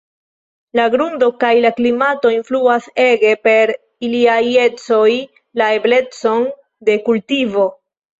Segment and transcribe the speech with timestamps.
[0.77, 3.73] La grundo kaj la klimato influas ege per
[4.07, 5.11] iliaj ecoj
[5.63, 6.41] la eblecon
[6.89, 7.67] de kultivo.